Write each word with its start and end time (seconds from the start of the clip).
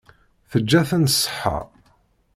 Teǧǧa-ten 0.51 1.03
ṣṣeḥḥa. 1.13 1.57